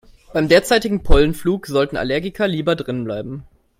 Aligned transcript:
Beim 0.33 0.47
derzeitigen 0.49 1.03
Pollenflug 1.03 1.67
sollten 1.67 1.95
Allergiker 1.95 2.47
lieber 2.47 2.75
drinnen 2.75 3.03
bleiben. 3.03 3.45